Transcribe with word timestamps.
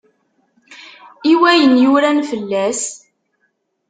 I 1.31 1.33
wayen 1.41 1.73
yuran 1.83 2.19
fell-as? 2.29 2.81